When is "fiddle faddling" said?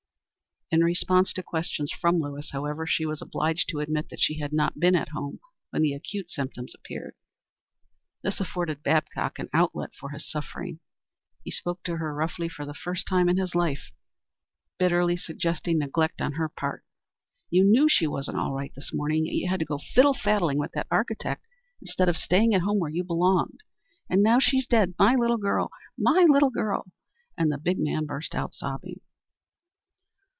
19.93-20.57